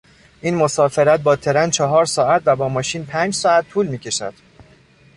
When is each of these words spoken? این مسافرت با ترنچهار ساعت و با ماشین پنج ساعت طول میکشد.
این 0.41 0.55
مسافرت 0.55 1.19
با 1.19 1.35
ترنچهار 1.35 2.05
ساعت 2.05 2.41
و 2.45 2.55
با 2.55 2.69
ماشین 2.69 3.05
پنج 3.05 3.33
ساعت 3.33 3.69
طول 3.69 3.87
میکشد. 3.87 4.33